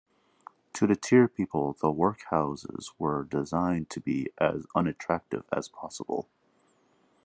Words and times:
To 0.73 0.87
deter 0.87 1.27
people, 1.27 1.77
the 1.79 1.91
workhouses 1.91 2.91
were 2.97 3.23
designed 3.23 3.91
to 3.91 4.01
be 4.01 4.29
as 4.39 4.65
unattractive 4.73 5.45
as 5.53 5.67
possible. 5.69 6.27